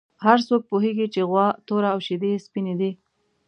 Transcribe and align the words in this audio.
هر 0.25 0.39
څوک 0.47 0.61
پوهېږي 0.71 1.07
چې 1.13 1.21
غوا 1.29 1.47
توره 1.67 1.89
او 1.93 1.99
شیدې 2.07 2.29
یې 2.33 2.43
سپینې 2.45 2.73
دي. 2.79 2.91